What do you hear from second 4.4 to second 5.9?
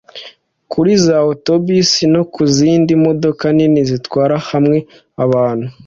hamwe abantu